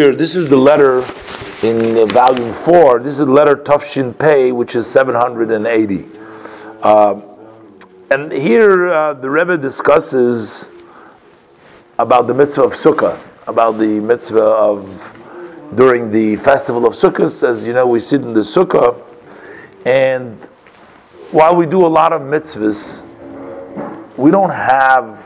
[0.00, 0.98] Here, this is the letter
[1.66, 3.00] in uh, volume four.
[3.00, 6.06] This is the letter Tufshin Pei, which is 780.
[6.80, 7.20] Uh,
[8.08, 10.70] and here uh, the Rebbe discusses
[11.98, 15.12] about the mitzvah of Sukkah, about the mitzvah of
[15.74, 17.42] during the festival of Sukkot.
[17.42, 19.02] As you know, we sit in the Sukkah,
[19.84, 20.36] and
[21.32, 23.04] while we do a lot of mitzvahs,
[24.16, 25.20] we don't have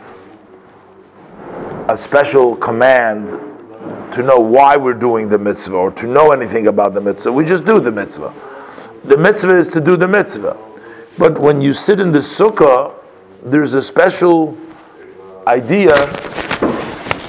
[1.91, 3.52] a special command
[4.13, 7.33] to know why we're doing the mitzvah or to know anything about the mitzvah.
[7.33, 8.33] We just do the mitzvah.
[9.05, 10.57] The mitzvah is to do the mitzvah.
[11.19, 12.95] But when you sit in the sukkah,
[13.43, 14.57] there's a special
[15.47, 15.93] idea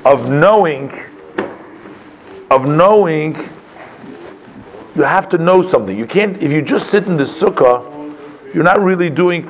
[0.06, 0.92] of knowing,
[2.52, 3.36] of knowing,
[4.96, 5.98] you have to know something.
[5.98, 7.90] You can't, if you just sit in the sukkah,
[8.54, 9.46] you're not really doing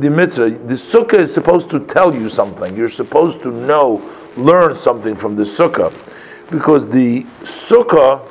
[0.00, 0.50] the mitzvah.
[0.50, 2.76] The sukkah is supposed to tell you something.
[2.76, 4.00] You're supposed to know,
[4.36, 5.92] learn something from the sukkah
[6.50, 8.30] because the sukkah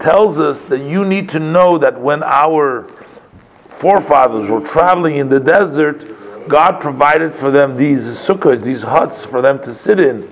[0.00, 2.84] tells us that you need to know that when our
[3.68, 9.42] forefathers were traveling in the desert, God provided for them these sukkahs, these huts for
[9.42, 10.28] them to sit in.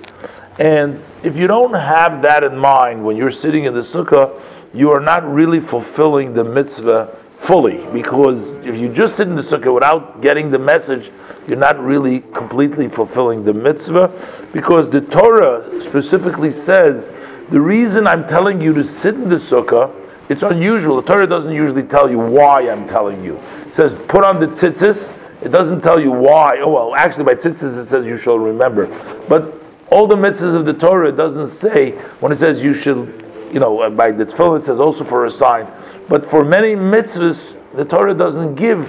[0.59, 4.41] And if you don't have that in mind when you're sitting in the sukkah,
[4.73, 7.85] you are not really fulfilling the mitzvah fully.
[7.93, 11.11] Because if you just sit in the sukkah without getting the message,
[11.47, 14.11] you're not really completely fulfilling the mitzvah.
[14.51, 17.09] Because the Torah specifically says
[17.49, 19.93] the reason I'm telling you to sit in the sukkah,
[20.27, 20.97] it's unusual.
[21.01, 23.37] The Torah doesn't usually tell you why I'm telling you.
[23.67, 25.13] It says, put on the tzitzis.
[25.41, 26.59] It doesn't tell you why.
[26.59, 28.87] Oh, well, actually, by tzitzis it says you shall remember.
[29.29, 29.53] But
[29.89, 33.59] all the mitzvahs of the Torah, it doesn't say, when it says you should, you
[33.59, 35.67] know, by the tefillah, it says also for a sign.
[36.07, 38.87] But for many mitzvahs, the Torah doesn't give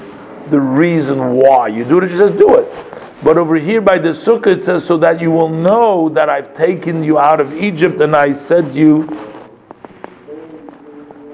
[0.50, 1.68] the reason why.
[1.68, 2.86] You do it, it just says do it.
[3.22, 6.54] But over here by the sukkah it says, so that you will know that I've
[6.54, 9.08] taken you out of Egypt and I said you.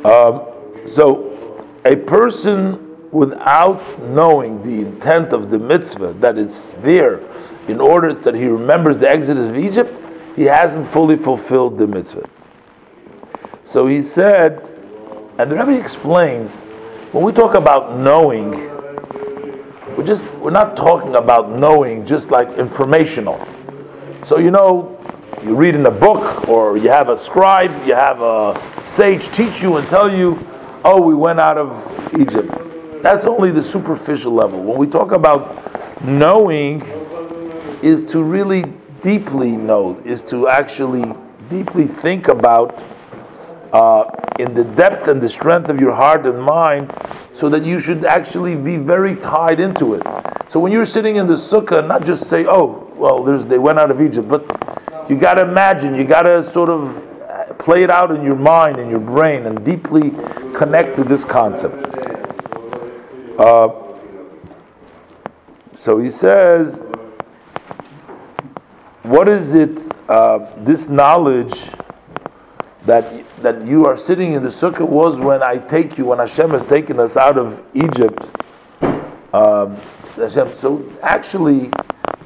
[0.04, 0.42] Um,
[0.90, 7.20] so a person without knowing the intent of the mitzvah, that it's there
[7.68, 10.00] in order that he remembers the exodus of Egypt,
[10.36, 12.28] he hasn't fully fulfilled the mitzvah.
[13.74, 14.62] So he said,
[15.36, 16.62] and the Rebbe explains,
[17.10, 18.52] when we talk about knowing,
[19.96, 23.44] we're just we're not talking about knowing just like informational.
[24.22, 24.96] So you know,
[25.42, 29.60] you read in a book or you have a scribe, you have a sage teach
[29.60, 30.38] you and tell you,
[30.84, 32.56] oh, we went out of Egypt.
[33.02, 34.62] That's only the superficial level.
[34.62, 36.82] When we talk about knowing,
[37.82, 41.12] is to really deeply know, is to actually
[41.50, 42.80] deeply think about
[43.74, 44.08] uh,
[44.38, 46.92] in the depth and the strength of your heart and mind
[47.34, 50.02] so that you should actually be very tied into it.
[50.48, 53.90] So when you're sitting in the sukkah, not just say, oh, well, they went out
[53.90, 54.42] of Egypt, but
[55.10, 58.78] you got to imagine, you got to sort of play it out in your mind
[58.78, 60.10] and your brain and deeply
[60.54, 61.74] connect to this concept.
[63.38, 63.70] Uh,
[65.74, 66.84] so he says,
[69.02, 71.68] what is it, uh, this knowledge
[72.86, 76.50] that that you are sitting in the sukkah was when I take you, when Hashem
[76.50, 78.22] has taken us out of Egypt.
[79.32, 79.76] Um,
[80.16, 81.70] Hashem, so actually,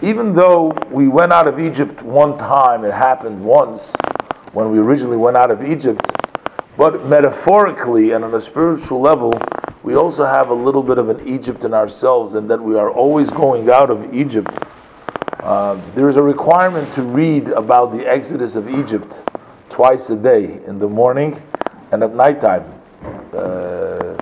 [0.02, 3.94] even though we went out of Egypt one time, it happened once
[4.52, 6.04] when we originally went out of Egypt,
[6.76, 9.32] but metaphorically and on a spiritual level,
[9.82, 12.90] we also have a little bit of an Egypt in ourselves, and that we are
[12.90, 14.50] always going out of Egypt.
[15.40, 19.22] Uh, there is a requirement to read about the exodus of Egypt
[19.70, 21.40] twice a day, in the morning
[21.92, 22.64] and at nighttime.
[23.32, 24.16] Uh,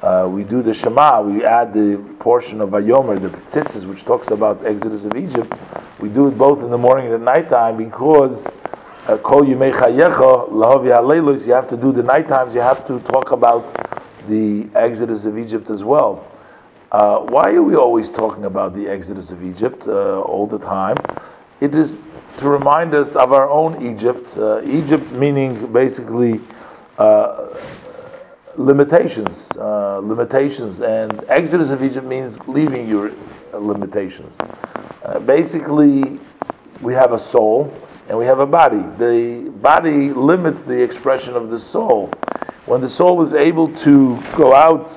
[0.00, 4.30] uh, we do the Shema, we add the portion of Vayomer, the Tzitzis, which talks
[4.30, 5.52] about Exodus of Egypt.
[5.98, 8.46] We do it both in the morning and at nighttime because
[9.08, 13.00] uh, Kol Yimei Chayecha, Lahavi you have to do the night times, you have to
[13.00, 13.74] talk about
[14.28, 16.30] the Exodus of Egypt as well.
[16.92, 20.96] Uh, why are we always talking about the Exodus of Egypt uh, all the time?
[21.60, 21.92] It is
[22.38, 24.36] to remind us of our own Egypt.
[24.36, 26.40] Uh, Egypt meaning basically
[26.96, 27.48] uh,
[28.56, 33.12] limitations, uh, limitations, and Exodus of Egypt means leaving your
[33.52, 34.36] limitations.
[35.04, 36.18] Uh, basically,
[36.80, 37.74] we have a soul
[38.08, 38.82] and we have a body.
[38.98, 42.06] The body limits the expression of the soul.
[42.66, 44.88] When the soul is able to go out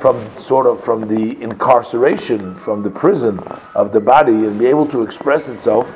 [0.00, 3.38] from sort of from the incarceration, from the prison
[3.74, 5.92] of the body, and be able to express itself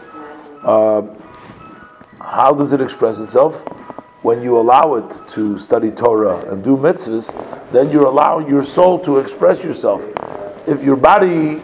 [0.63, 1.03] uh,
[2.21, 3.63] how does it express itself?
[4.23, 7.33] When you allow it to study Torah and do mitzvahs,
[7.73, 10.03] then you're allowing your soul to express yourself.
[10.69, 11.63] If your body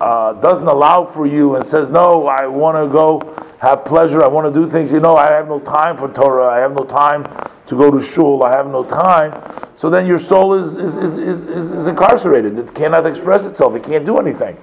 [0.00, 4.22] uh, doesn't allow for you and says, No, I want to go have pleasure.
[4.22, 4.92] I want to do things.
[4.92, 6.46] You know, I have no time for Torah.
[6.46, 7.24] I have no time
[7.66, 8.44] to go to shul.
[8.44, 9.34] I have no time.
[9.76, 12.58] So then your soul is, is, is, is, is incarcerated.
[12.58, 13.74] It cannot express itself.
[13.74, 14.56] It can't do anything.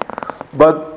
[0.54, 0.95] But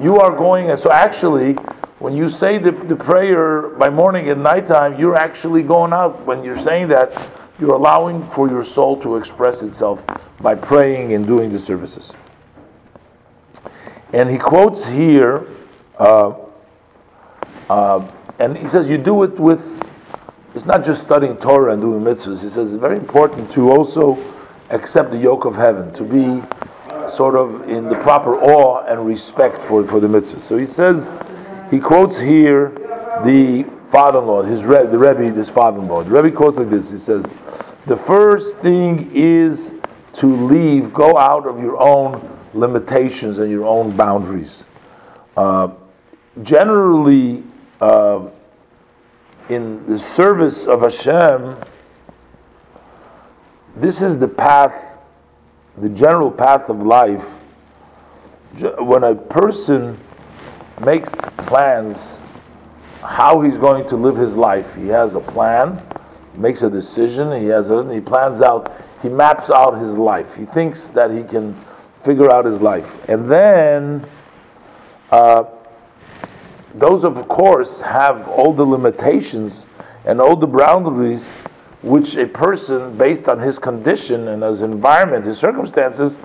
[0.00, 1.54] you are going, and so actually,
[1.98, 6.24] when you say the, the prayer by morning and nighttime, you're actually going out.
[6.26, 10.04] When you're saying that, you're allowing for your soul to express itself
[10.40, 12.12] by praying and doing the services.
[14.12, 15.46] And he quotes here,
[15.98, 16.34] uh,
[17.70, 19.74] uh, and he says, You do it with
[20.54, 22.42] it's not just studying Torah and doing mitzvahs.
[22.42, 24.16] He says it's very important to also
[24.70, 26.46] accept the yoke of heaven, to be
[27.08, 30.40] sort of in the proper awe and respect for, for the mitzvah.
[30.40, 31.14] So he says,
[31.70, 32.70] he quotes here
[33.24, 36.04] the father-in-law, his Re- the Rebbe, this father-in-law.
[36.04, 36.90] The Rebbe quotes like this.
[36.90, 37.32] He says,
[37.86, 39.74] the first thing is
[40.14, 44.64] to leave, go out of your own limitations and your own boundaries.
[45.36, 45.68] Uh,
[46.42, 47.42] generally,
[47.80, 48.28] uh,
[49.48, 51.56] in the service of Hashem,
[53.76, 54.93] this is the path,
[55.76, 57.24] the general path of life.
[58.78, 59.98] When a person
[60.80, 62.18] makes plans
[63.02, 65.82] how he's going to live his life, he has a plan,
[66.34, 68.72] makes a decision, he has a, he plans out,
[69.02, 70.34] he maps out his life.
[70.36, 71.54] He thinks that he can
[72.02, 74.06] figure out his life, and then.
[75.10, 75.44] Uh,
[76.74, 79.66] those of course have all the limitations
[80.04, 81.32] and all the boundaries
[81.84, 86.18] which a person based on his condition and his environment his circumstances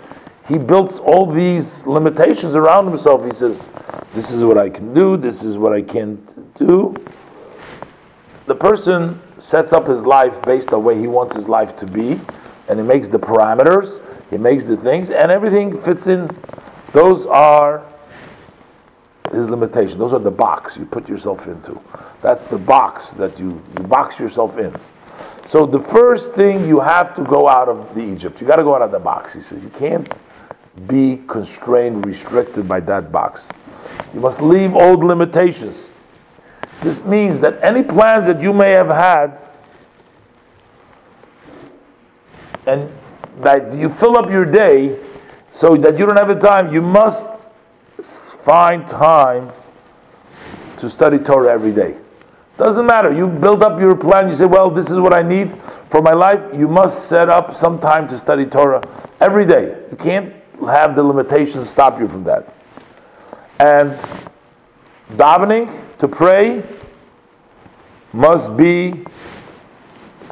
[0.47, 3.67] he builds all these limitations around himself he says
[4.13, 6.95] this is what i can do this is what i can't do
[8.45, 11.85] the person sets up his life based on the way he wants his life to
[11.85, 12.19] be
[12.67, 16.29] and he makes the parameters he makes the things and everything fits in
[16.93, 17.85] those are
[19.31, 19.99] his limitation.
[19.99, 21.79] Those are the box you put yourself into.
[22.21, 24.75] That's the box that you, you box yourself in.
[25.49, 28.39] So the first thing you have to go out of the Egypt.
[28.39, 29.33] You got to go out of the box.
[29.33, 30.07] He says you can't
[30.85, 33.49] be constrained, restricted by that box.
[34.13, 35.87] You must leave old limitations.
[36.83, 39.39] This means that any plans that you may have had
[42.67, 42.93] and
[43.39, 44.99] that you fill up your day
[45.49, 47.31] so that you don't have the time, you must
[48.43, 49.51] find time
[50.77, 51.97] to study Torah every day.
[52.59, 53.13] Doesn't matter.
[53.13, 54.27] You build up your plan.
[54.27, 55.55] You say, well, this is what I need
[55.89, 56.41] for my life.
[56.53, 58.83] You must set up some time to study Torah
[59.21, 59.81] every day.
[59.89, 60.33] You can't
[60.65, 62.53] have the limitations stop you from that.
[63.61, 63.97] And
[65.13, 66.61] davening, to pray,
[68.11, 69.05] must be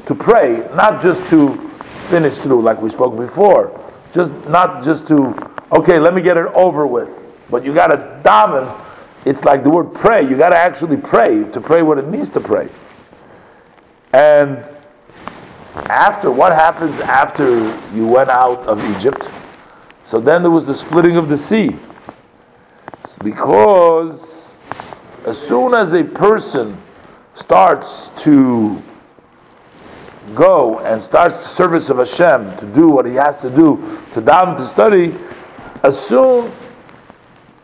[0.04, 1.56] to pray, not just to
[2.10, 3.80] finish through, like we spoke before.
[4.12, 5.34] Just not just to,
[5.72, 7.08] okay, let me get it over with.
[7.48, 8.87] But you got to daven.
[9.24, 10.22] It's like the word pray.
[10.28, 12.68] You got to actually pray to pray what it means to pray.
[14.12, 14.64] And
[15.86, 17.44] after what happens after
[17.94, 19.28] you went out of Egypt?
[20.04, 21.76] So then there was the splitting of the sea.
[23.22, 24.54] Because
[25.26, 26.80] as soon as a person
[27.34, 28.82] starts to
[30.34, 33.76] go and starts the service of Hashem to do what he has to do,
[34.14, 35.14] to daven, to study,
[35.82, 36.50] as soon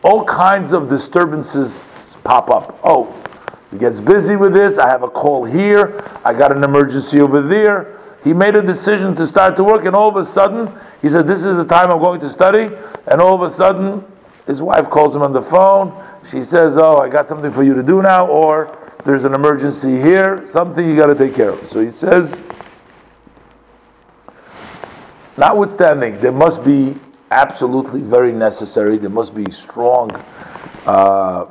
[0.05, 2.79] all kinds of disturbances pop up.
[2.83, 3.11] Oh,
[3.71, 4.77] he gets busy with this.
[4.77, 5.99] I have a call here.
[6.23, 7.99] I got an emergency over there.
[8.23, 10.71] He made a decision to start to work, and all of a sudden,
[11.01, 12.69] he said, This is the time I'm going to study.
[13.07, 14.05] And all of a sudden,
[14.45, 15.91] his wife calls him on the phone.
[16.29, 19.99] She says, Oh, I got something for you to do now, or there's an emergency
[19.99, 21.67] here, something you got to take care of.
[21.69, 22.39] So he says,
[25.35, 26.95] Notwithstanding, there must be
[27.35, 28.97] absolutely very necessary.
[28.97, 30.09] There must be strong
[30.85, 31.45] uh,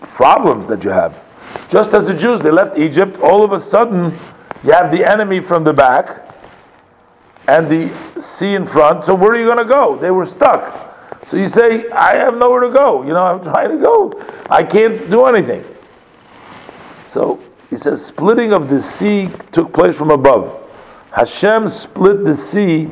[0.00, 1.22] problems that you have.
[1.68, 4.12] Just as the Jews, they left Egypt, all of a sudden
[4.64, 6.24] you have the enemy from the back
[7.46, 9.04] and the sea in front.
[9.04, 9.96] So where are you going to go?
[9.96, 10.86] They were stuck.
[11.28, 13.02] So you say, I have nowhere to go.
[13.02, 14.22] You know, I'm trying to go.
[14.48, 15.64] I can't do anything.
[17.08, 20.64] So he says, splitting of the sea took place from above.
[21.12, 22.90] Hashem split the sea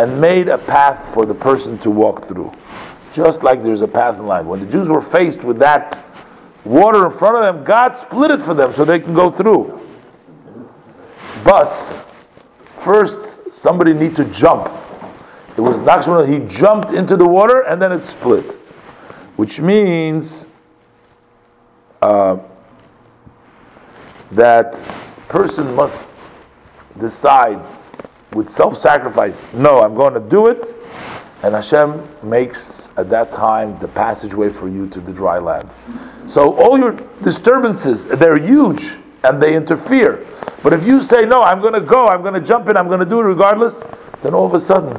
[0.00, 2.50] and made a path for the person to walk through.
[3.12, 4.46] Just like there's a path in life.
[4.46, 6.02] When the Jews were faced with that
[6.64, 9.78] water in front of them, God split it for them so they can go through.
[11.44, 11.68] But
[12.78, 14.72] first, somebody need to jump.
[15.58, 18.52] It was Nachshon, he jumped into the water and then it split.
[19.36, 20.46] Which means
[22.00, 22.38] uh,
[24.32, 24.72] that
[25.28, 26.06] person must
[26.98, 27.60] decide
[28.32, 30.74] with self sacrifice, no, I'm going to do it,
[31.42, 35.70] and Hashem makes at that time the passageway for you to the dry land.
[36.28, 38.92] So all your disturbances, they're huge
[39.24, 40.24] and they interfere.
[40.62, 42.88] But if you say, No, I'm going to go, I'm going to jump in, I'm
[42.88, 43.82] going to do it regardless,
[44.22, 44.96] then all of a sudden,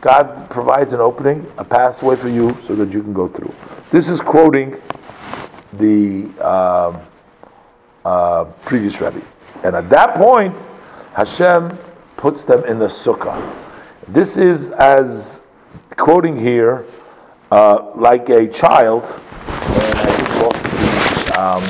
[0.00, 3.54] God provides an opening, a pathway for you so that you can go through.
[3.90, 4.80] This is quoting
[5.74, 6.98] the uh,
[8.04, 9.22] uh, previous Rebbe.
[9.62, 10.54] And at that point,
[11.14, 11.78] Hashem
[12.16, 13.40] puts them in the sukkah.
[14.08, 15.42] This is as
[15.96, 16.84] quoting here,
[17.50, 19.04] uh, like a child,
[21.38, 21.62] um,